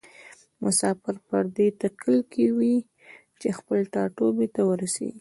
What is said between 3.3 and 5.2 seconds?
چې خپل ټاټوبي ته ورسیږي.